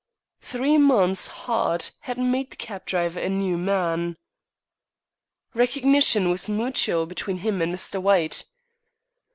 Three 0.41 0.79
months 0.79 1.27
"hard" 1.27 1.91
had 2.09 2.17
made 2.17 2.49
the 2.49 2.55
cab 2.55 2.85
driver 2.87 3.19
a 3.19 3.29
new 3.29 3.55
man. 3.55 4.17
Recognition 5.53 6.31
was 6.31 6.49
mutual 6.49 7.05
between 7.05 7.37
him 7.37 7.61
and 7.61 7.71
Mr. 7.71 8.01
White. 8.01 8.45